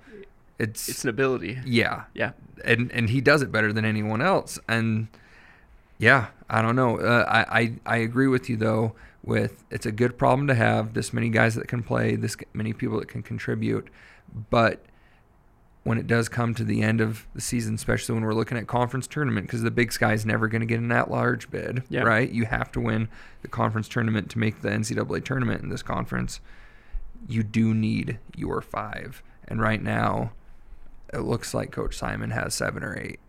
[0.60, 1.60] it's, It's an ability.
[1.66, 2.32] yeah, Yeah.
[2.64, 4.60] and and he does it better than anyone else.
[4.68, 5.08] And
[5.98, 7.00] yeah, I don't know.
[7.00, 8.94] Uh, I, I I agree with you though.
[9.24, 12.72] With it's a good problem to have this many guys that can play, this many
[12.74, 13.88] people that can contribute,
[14.52, 14.84] but
[15.84, 18.68] when it does come to the end of the season, especially when we're looking at
[18.68, 22.04] conference tournament, because the Big Sky is never going to get an at-large bid, Yeah.
[22.04, 22.30] right?
[22.30, 23.10] You have to win
[23.42, 26.40] the conference tournament to make the NCAA tournament in this conference.
[27.28, 30.32] You do need your five, and right now,
[31.14, 33.20] it looks like Coach Simon has seven or eight.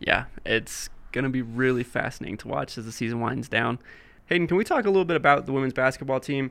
[0.00, 3.78] Yeah, it's going to be really fascinating to watch as the season winds down.
[4.26, 6.50] Hayden, can we talk a little bit about the women's basketball team?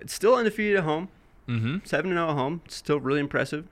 [0.00, 1.08] It's still undefeated at home,
[1.48, 1.78] Mm-hmm.
[1.84, 2.62] 0 at home.
[2.64, 3.66] It's still really impressive.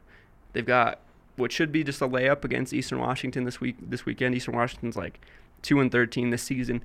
[0.53, 1.01] They've got
[1.37, 3.77] what should be just a layup against Eastern Washington this week.
[3.81, 5.21] This weekend, Eastern Washington's like
[5.63, 6.83] 2 and 13 this season.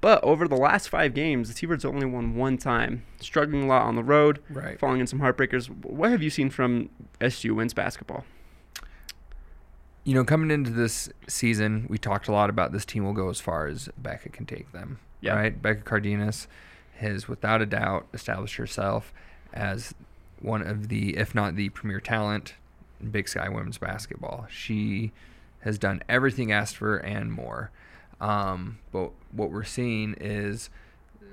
[0.00, 3.82] But over the last five games, the T-Birds only won one time, struggling a lot
[3.82, 4.78] on the road, Right.
[4.78, 5.66] falling in some heartbreakers.
[5.84, 6.88] What have you seen from
[7.20, 8.24] SU women's basketball?
[10.04, 13.28] You know, coming into this season, we talked a lot about this team will go
[13.28, 14.98] as far as Becca can take them.
[15.20, 15.34] Yeah.
[15.34, 15.60] Right?
[15.60, 16.48] Becca Cardenas
[16.96, 19.12] has, without a doubt, established herself
[19.52, 19.94] as
[20.40, 22.54] one of the, if not the premier talent
[23.10, 24.46] Big Sky women's basketball.
[24.50, 25.12] She
[25.60, 27.70] has done everything asked for and more.
[28.20, 30.70] Um, but what we're seeing is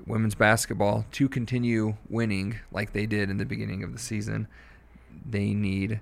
[0.05, 4.47] women's basketball to continue winning like they did in the beginning of the season.
[5.29, 5.99] They need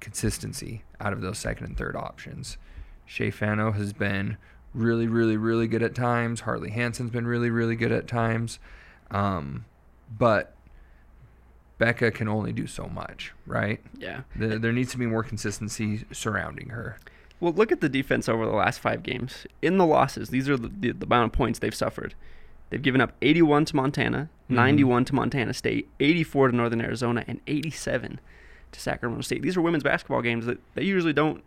[0.00, 2.58] consistency out of those second and third options.
[3.06, 4.36] Shea Fano has been
[4.72, 6.40] really, really, really good at times.
[6.40, 8.58] Hartley Hanson's been really, really good at times.
[9.10, 9.64] Um,
[10.18, 10.53] but
[11.78, 13.80] Becca can only do so much, right?
[13.98, 14.20] Yeah.
[14.36, 16.98] There, there needs to be more consistency surrounding her.
[17.40, 19.46] Well, look at the defense over the last five games.
[19.60, 22.14] In the losses, these are the, the, the amount of points they've suffered.
[22.70, 24.54] They've given up 81 to Montana, Mhm.
[24.56, 28.20] 91 to Montana State, 84 to Northern Arizona, and 87
[28.72, 29.42] to Sacramento State.
[29.42, 31.44] These are women's basketball games that they usually don't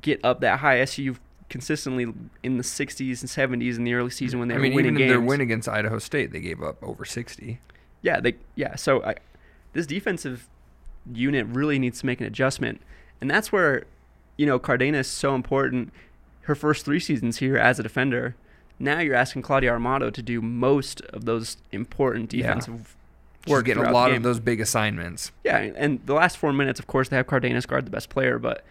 [0.00, 0.78] get up that high.
[0.80, 1.16] SU
[1.48, 4.74] consistently in the 60s and 70s in the early season when they I were mean,
[4.74, 5.10] winning even games.
[5.12, 7.60] their win against Idaho State, they gave up over 60.
[8.02, 8.74] Yeah, they yeah.
[8.76, 9.14] So I,
[9.76, 10.48] this defensive
[11.12, 12.80] unit really needs to make an adjustment,
[13.20, 13.84] and that's where,
[14.36, 15.92] you know, Cardenas is so important.
[16.42, 18.34] Her first three seasons here as a defender,
[18.78, 22.42] Now you're asking Claudia Armato to do most of those important Yeah.
[22.48, 22.94] defensive
[23.44, 25.32] She's work getting a lot of those big assignments.
[25.44, 28.38] Yeah, and the last four minutes, of course, they have Cardenas guard the best player,
[28.38, 28.64] but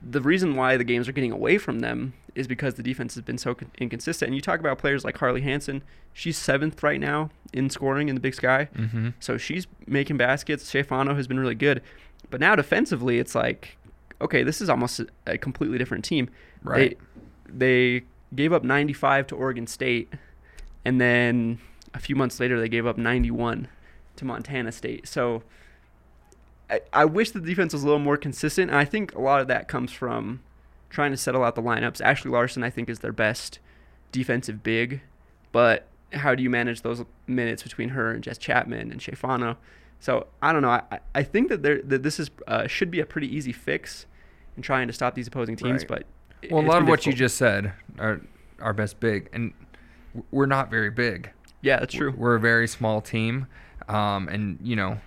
[0.00, 3.22] the reason why the games are getting away from them is because the defense has
[3.22, 4.28] been so inconsistent.
[4.28, 8.14] And you talk about players like Harley Hansen; she's seventh right now in scoring in
[8.14, 9.10] the Big Sky, Mm-hmm.
[9.20, 10.70] so she's making baskets.
[10.72, 11.82] Shafano has been really good,
[12.30, 13.76] but now defensively, it's like,
[14.20, 16.28] okay, this is almost a, completely different team.
[16.62, 16.98] Right.
[17.46, 20.12] They they gave up 95 to Oregon State,
[20.84, 21.58] and then
[21.92, 23.68] a few months later they gave up 91
[24.16, 25.06] to Montana State.
[25.06, 25.44] So
[26.68, 28.70] I, I wish the defense was a little more consistent.
[28.70, 30.40] And I think a lot of that comes from
[30.94, 32.00] trying to settle out the lineups.
[32.00, 33.58] Ashley Larson, I think, is their best
[34.12, 35.00] defensive big,
[35.52, 39.56] but how do you manage those minutes between her and Jess Chapman and Shafano?
[40.00, 40.70] So I don't know.
[40.70, 44.06] I, I- think that there that this is uh, should be a pretty easy fix
[44.56, 45.82] in trying to stop these opposing teams.
[45.90, 46.04] Right.
[46.42, 48.20] But Well, a lot of what you just said are
[48.60, 49.52] our best big, and
[50.30, 51.30] we're not very big.
[51.62, 52.14] yeah, that's true.
[52.16, 53.46] We're a very small team,
[53.88, 54.98] um, and you know,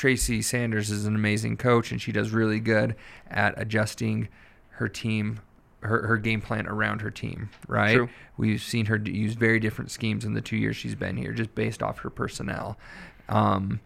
[0.00, 2.96] Tracy Sanders is an amazing coach, and she does really good
[3.30, 4.28] at adjusting
[4.70, 5.40] her team,
[5.80, 7.50] her her game plan around her team.
[7.68, 7.96] Right?
[7.96, 8.08] True.
[8.38, 11.54] We've seen her use very different schemes in the two years she's been here, just
[11.54, 12.78] based off her personnel.
[13.28, 13.80] Um,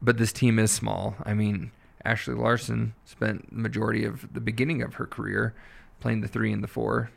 [0.00, 1.16] but this team is small.
[1.24, 1.72] I mean,
[2.04, 5.54] Ashley Larson spent the majority of the beginning of her career
[5.98, 7.10] playing the three and the four.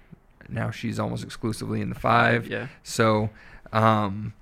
[0.50, 2.48] Now she's almost exclusively in the five.
[2.48, 2.70] Yeah.
[2.82, 3.30] So
[3.72, 4.34] um,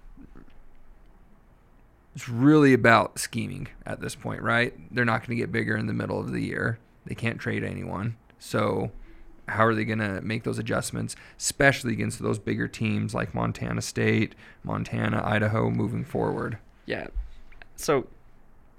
[2.15, 4.73] it's really about scheming at this point, right?
[4.93, 6.79] They're not going to get bigger in the middle of the year.
[7.05, 8.15] They can't trade anyone.
[8.39, 8.91] So
[9.47, 13.81] how are they going to make those adjustments, especially against those bigger teams like Montana
[13.81, 16.57] State, Montana, Idaho moving forward?
[16.85, 17.07] Yeah.
[17.75, 18.07] So,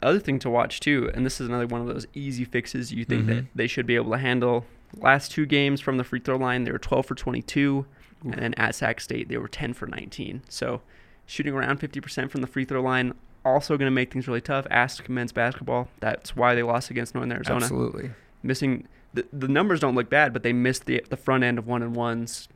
[0.02, 3.04] other thing to watch too, and this is another one of those easy fixes you
[3.04, 3.46] think that Mhm.
[3.54, 4.66] they should be able to handle.
[4.96, 7.84] Last two games from the free throw line, they were 12 for 22,
[8.22, 10.42] and then at Sac State they were 10 for 19.
[10.48, 10.82] So,
[11.26, 14.66] shooting around 50% from the free throw line also going to make things really tough.
[14.70, 15.88] Ask men's basketball.
[16.00, 17.64] That's why they lost against Northern Arizona.
[17.64, 18.10] Absolutely.
[18.42, 21.66] Missing the, the numbers don't look bad, but they missed the the front end of
[21.66, 22.48] one and ones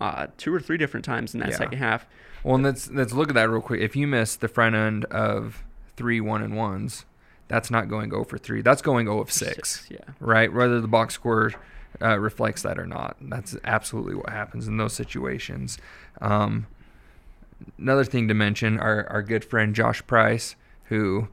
[0.00, 1.56] uh, two or three different times in that Yeah.
[1.56, 2.06] second half.
[2.44, 3.80] Well, and let's let's look at that real quick.
[3.80, 5.64] If you miss the front end of
[5.96, 7.04] three one and ones,
[7.48, 8.60] that's not going 0 for three.
[8.62, 9.86] That's going 0 of six.
[9.90, 9.98] Yeah.
[10.20, 10.52] right?
[10.52, 11.52] Whether the box score
[12.02, 13.16] uh, reflects that or not.
[13.20, 15.78] That's absolutely what happens in those situations.
[16.20, 16.66] Um,
[17.78, 21.28] another thing to mention: our our good friend Josh Price, who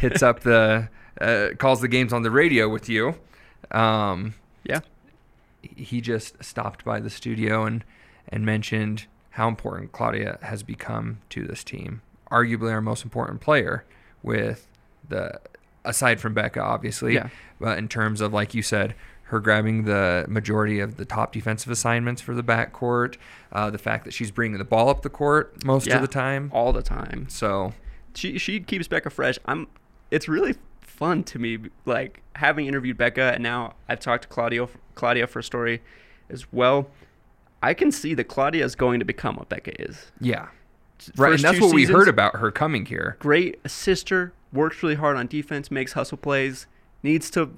[0.00, 0.88] hits up the
[1.20, 3.14] uh, calls the games on the radio with you.
[3.70, 4.80] Um, Yeah.
[5.62, 7.84] he just stopped by the studio and
[8.28, 12.02] and mentioned how important Claudia has become to this team.
[12.30, 13.84] Arguably our most important player
[14.22, 14.66] with
[15.08, 15.40] the
[15.84, 17.28] aside from Becca obviously, Yeah.
[17.60, 18.94] but in terms of like you said,
[19.28, 23.16] her grabbing the majority of the top defensive assignments for the backcourt,
[23.52, 25.96] uh, the fact that she's bringing the ball up the court most Yeah.
[25.96, 26.50] of the time.
[26.52, 27.26] All the time.
[27.28, 27.72] So
[28.14, 29.38] she she keeps Becca fresh.
[29.46, 29.66] I'm.
[30.10, 34.66] It's really fun to me, like having interviewed Becca, and now I've talked to Claudia
[34.94, 35.82] Claudia for a story
[36.30, 36.88] as well.
[37.62, 40.10] I can see that Claudia is going to become what Becca is.
[40.20, 40.46] yeah,
[41.16, 43.16] right, and that's what we heard about her coming here.
[43.20, 46.66] Great assister, works really hard on defense, makes hustle plays,
[47.02, 47.50] needs to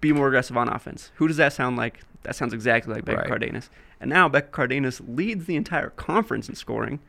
[0.00, 1.10] be more aggressive on offense.
[1.16, 2.00] Who does that sound like?
[2.22, 3.28] That sounds exactly like Becca Right.
[3.28, 3.70] Cardenas.
[4.00, 7.00] And now Becca Cardenas leads the entire conference in scoring.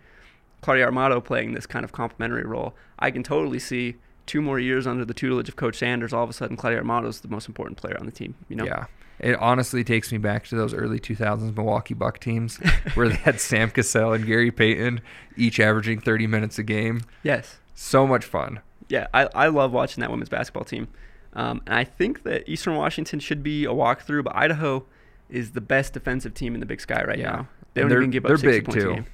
[0.61, 2.75] Claudia Armato playing this kind of complementary role.
[2.99, 6.13] I can totally see two more years under the tutelage of Coach Sanders.
[6.13, 8.35] All of a sudden, Claudia Armato is the most important player on the team.
[8.47, 8.65] You know?
[8.65, 8.85] Yeah.
[9.19, 12.57] It honestly takes me back to those early 2000s Milwaukee Buck teams
[12.95, 15.01] where they had Sam Cassell and Gary Payton
[15.37, 17.01] each averaging 30 minutes a game.
[17.23, 17.57] Yes.
[17.75, 18.61] So much fun.
[18.89, 20.87] Yeah, I, I love watching that women's basketball team.
[21.33, 24.85] Um, and I think that Eastern Washington should be a walkthrough, but Idaho
[25.29, 27.31] is the best defensive team in the Big Sky right Yeah.
[27.31, 27.47] now.
[27.73, 28.91] They don't even give up they're 60 big, points too.
[28.91, 29.05] a game.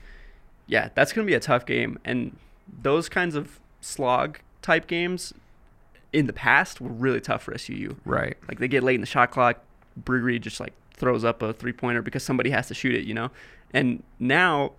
[0.66, 2.00] Yeah, that's going to be a tough game.
[2.04, 2.36] And
[2.82, 5.34] those kinds of slog type games
[6.12, 7.96] in the past were really tough for SUU.
[8.04, 8.36] Right.
[8.48, 9.62] Like they get late in the shot clock,
[9.96, 13.04] Brie Reed just like throws up a three pointer because somebody has to shoot it,
[13.06, 13.30] you know.
[13.74, 14.72] And now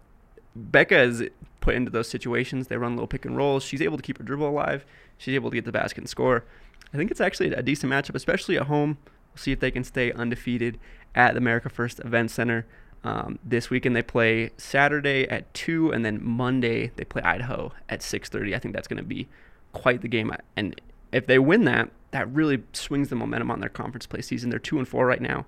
[0.56, 1.22] Becca is
[1.60, 2.66] put into those situations.
[2.66, 3.62] They run little pick and rolls.
[3.62, 4.84] She's able to keep her dribble alive.
[5.18, 6.44] She's able to get the basket and score.
[6.92, 8.98] I think it's actually a decent matchup, especially at home.
[9.06, 10.78] We'll see if they can stay undefeated
[11.14, 12.66] at the America First Event Center.
[13.04, 18.02] Um, this weekend they play Saturday at two, and then Monday they play Idaho at
[18.02, 18.54] six thirty.
[18.54, 19.28] I think that's going to be
[19.72, 20.32] quite the game.
[20.56, 20.80] And
[21.12, 24.50] if they win that, that really swings the momentum on their conference play season.
[24.50, 25.46] They're two and four right now,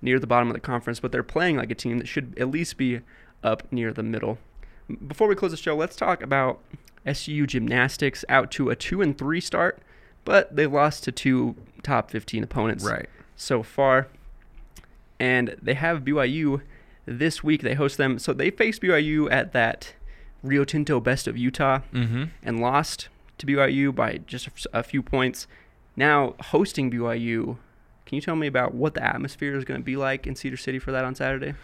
[0.00, 2.50] near the bottom of the conference, but they're playing like a team that should at
[2.50, 3.00] least be
[3.42, 4.38] up near the middle.
[5.06, 6.60] Before we close the show, let's talk about
[7.06, 9.82] SU gymnastics out to a two and three start,
[10.28, 13.08] but they lost to two top fifteen opponents Right.
[13.36, 14.08] so far.
[15.20, 16.60] And they have BYU
[17.06, 17.62] this week.
[17.62, 18.18] They host them.
[18.18, 19.94] So they faced BYU at that
[20.42, 22.24] Rio Tinto Best of Utah Mm-hmm.
[22.42, 23.08] and lost
[23.38, 25.46] to BYU by just a few points.
[25.96, 27.56] Now hosting BYU,
[28.06, 30.56] can you tell me about what the atmosphere is going to be like in Cedar
[30.56, 31.54] City for that on Saturday?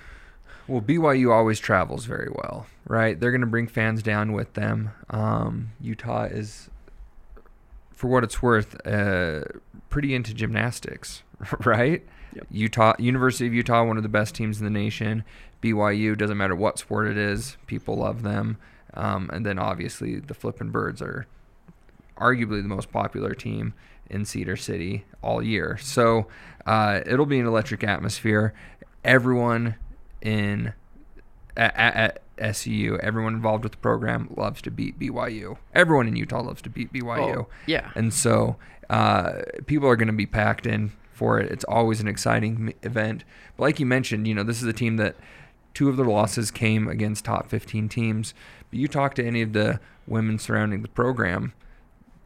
[0.67, 3.19] Well, BYU always travels very well, right?
[3.21, 4.91] They're going to bring fans down with them.
[5.11, 6.71] Um, Utah is,
[8.05, 9.45] for what it's worth, uh,
[9.89, 11.23] pretty into gymnastics,
[11.65, 12.05] right?
[12.35, 12.47] Yep.
[12.51, 15.25] Utah, University of Utah, one of the best teams in the nation.
[15.63, 18.59] BYU doesn't matter what sport it is, people love them.
[18.93, 21.27] Um, and then obviously the Flippin' Birds are
[22.19, 23.73] arguably the most popular team
[24.11, 25.79] in Cedar City all year.
[25.79, 26.27] So
[26.67, 28.53] uh, it'll be an electric atmosphere.
[29.03, 29.77] Everyone
[30.21, 30.75] in
[31.57, 31.97] at, at,
[32.39, 35.57] at SCU, everyone involved with the program loves to beat BYU.
[35.75, 37.37] Everyone in Utah loves to beat BYU.
[37.37, 37.91] Oh, yeah.
[37.95, 38.57] And so
[38.91, 41.51] uh, people are going to be packed in for it.
[41.51, 43.25] It's always an exciting event.
[43.57, 45.17] But like you mentioned, you know, this is a team that
[45.73, 48.35] two of their losses came against top 15 teams.
[48.71, 51.53] But you talk to any of the women surrounding the program,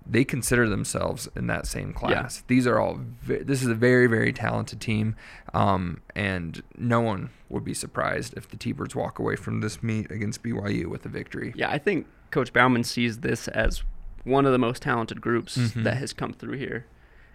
[0.09, 2.43] they consider themselves in that same class.
[2.47, 3.01] These are all.
[3.27, 5.15] This is a very, very talented team,
[5.55, 10.11] um, and no one would be surprised if the T-Birds walk away from this meet
[10.11, 11.53] against BYU with a victory.
[11.57, 13.83] Yeah, I think Coach Bauman sees this as
[14.25, 15.85] one of the most talented groups Mhm.
[15.85, 16.87] that has come through here.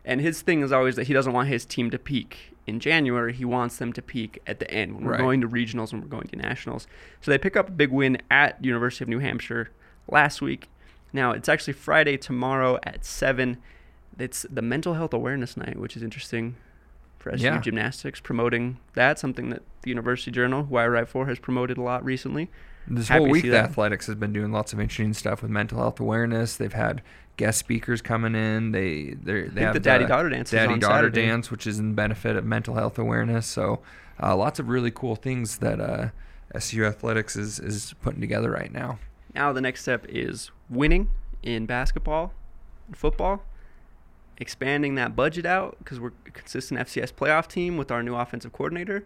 [0.05, 3.33] And his thing is always that he doesn't want his team to peak in January.
[3.33, 5.19] He wants them to peak at the end when we're Right.
[5.21, 6.87] going to regionals and we're going to nationals.
[7.21, 9.69] So they pick up a big win at University of New Hampshire
[10.09, 10.67] last week.
[11.13, 13.57] Now it's actually Friday tomorrow at seven.
[14.19, 16.55] It's the mental health awareness night, which is interesting
[17.19, 17.59] for SU Yeah.
[17.59, 21.81] gymnastics, promoting that something that the University Journal, who I write for, has promoted a
[21.81, 22.49] lot recently.
[22.85, 25.77] This Happy whole week, the athletics has been doing lots of interesting stuff with mental
[25.77, 26.57] health awareness.
[26.57, 27.01] They've had
[27.37, 28.73] guest speakers coming in.
[28.73, 31.25] They they they have the Daddy Daughter Dance Daddy Daughter Saturday.
[31.27, 33.47] Dance, which is in benefit of mental health awareness.
[33.47, 33.79] So,
[34.21, 36.09] uh, lots of really cool things that uh,
[36.55, 38.99] SU Athletics is is putting together right now.
[39.35, 41.09] Now the next step is winning
[41.41, 42.33] in basketball
[42.87, 43.43] and football,
[44.37, 48.53] expanding that budget out because we're a consistent FCS playoff team with our new offensive
[48.53, 49.05] coordinator,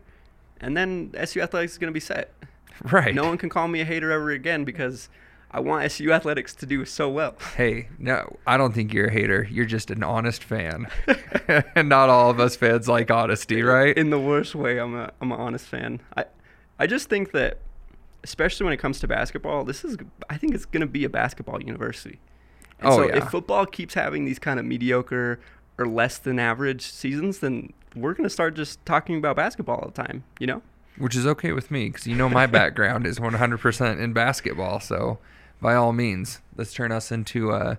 [0.59, 2.33] and then SU Athletics is going to be set.
[2.91, 3.15] Right.
[3.15, 5.09] No one can call me a hater ever again because
[5.49, 7.35] I want SU Athletics to do so well.
[7.55, 9.47] Hey, no, I don't think you're a hater.
[9.49, 10.87] You're just an honest fan,
[11.75, 13.97] and not all of us fans like honesty, right?
[13.97, 16.01] In the worst way, I'm a I'm an honest fan.
[16.15, 16.25] I
[16.77, 17.57] I just think that,
[18.27, 19.97] especially when it comes to basketball, this is
[20.29, 22.19] I think it's going to be a basketball university.
[22.79, 23.17] And Oh, so yeah.
[23.17, 25.39] if football keeps having these kind of mediocre
[25.77, 29.91] or less than average seasons, then we're going to start just talking about basketball all
[29.93, 30.23] the time.
[30.39, 30.61] You know?
[30.97, 34.79] which is okay with me because you know my background is 100% in basketball.
[34.79, 35.19] So,
[35.61, 37.75] by all means, let's turn us into uh,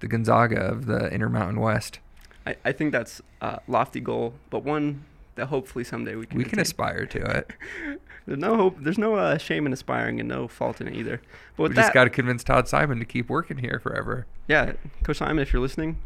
[0.00, 2.00] the Gonzaga of the Intermountain West.
[2.46, 5.04] I, I think that's a lofty goal, but one
[5.40, 6.38] that hopefully someday we can.
[6.38, 7.50] We can aspire to it.
[8.26, 8.76] There's no hope.
[8.78, 11.20] There's no uh, shame in aspiring and no fault in it either.
[11.56, 14.26] But We just got to convince Todd Simon to keep working here forever.
[14.46, 14.72] yeah,
[15.02, 15.98] Coach Simon, if you're listening,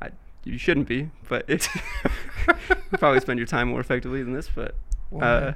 [0.00, 0.10] I,
[0.44, 1.68] you shouldn't be, but it's
[2.46, 2.54] you
[2.98, 4.50] probably spend your time more effectively than this.
[4.54, 4.74] But
[5.18, 5.54] Uh,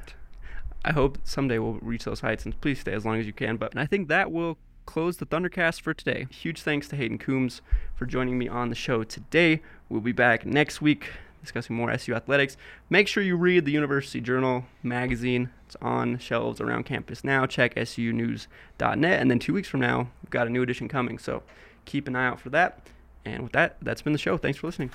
[0.85, 3.57] I hope someday we'll reach those heights, and please stay as long as you can.
[3.59, 4.57] But and I think that will
[4.87, 6.27] close the Thundercast for today.
[6.31, 7.61] Huge thanks to Hayden Coombs
[7.95, 9.61] for joining me on the show today.
[9.91, 11.11] We'll be back next week
[11.49, 12.57] discussing more SU athletics.
[12.91, 15.51] Make sure you read the University Journal magazine.
[15.67, 17.47] It's on shelves around campus now.
[17.47, 21.19] Check sunews.net, and then two weeks from now, we've got a new edition coming.
[21.19, 21.43] So
[21.85, 22.87] keep an eye out for that.
[23.25, 24.37] And with that, that's been the show.
[24.37, 24.91] Thanks for listening.